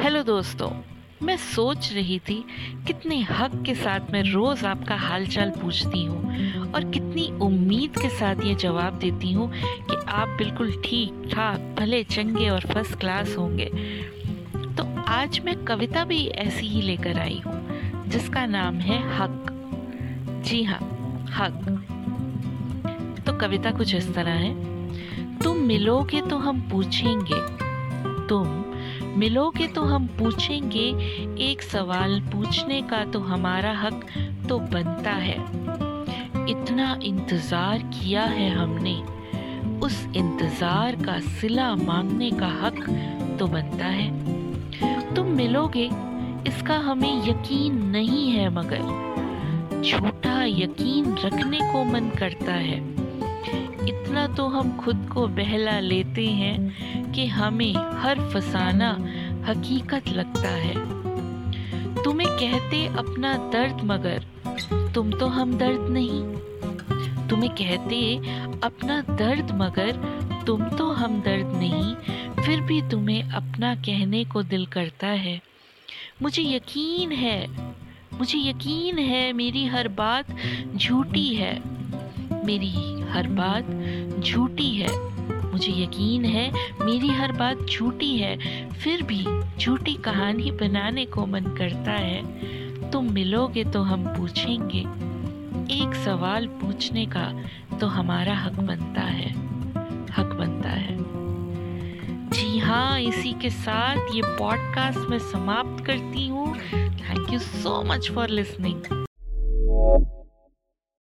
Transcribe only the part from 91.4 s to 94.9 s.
करता है। तुम मिलोगे तो हम पूछेंगे।